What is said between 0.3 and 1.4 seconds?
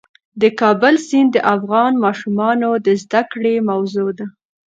د کابل سیند د